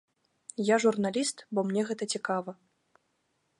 [0.69, 2.51] Я журналіст, бо мне гэта цікава.